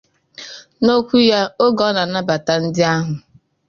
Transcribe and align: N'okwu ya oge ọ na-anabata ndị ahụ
N'okwu 0.83 1.17
ya 1.29 1.39
oge 1.63 1.83
ọ 1.89 1.89
na-anabata 1.95 2.53
ndị 2.63 2.81
ahụ 2.93 3.13